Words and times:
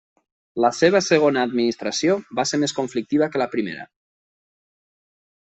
La 0.63 0.69
seva 0.77 1.01
segona 1.07 1.43
administració 1.47 2.15
va 2.39 2.47
ser 2.53 2.61
més 2.65 2.75
conflictiva 2.79 3.29
que 3.37 3.43
la 3.43 3.49
primera. 3.53 3.87